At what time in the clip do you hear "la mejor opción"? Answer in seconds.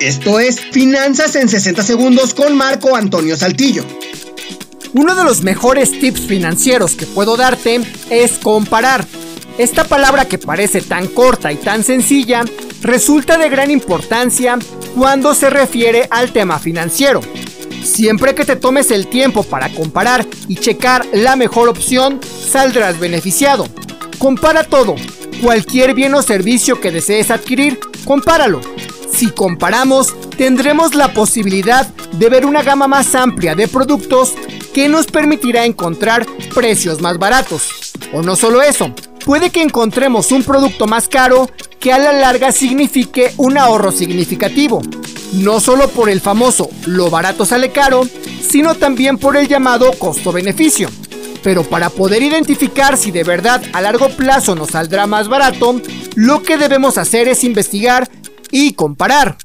21.12-22.20